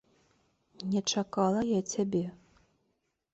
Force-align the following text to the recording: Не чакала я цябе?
Не 0.93 1.01
чакала 1.15 1.61
я 1.69 1.81
цябе? 1.93 2.23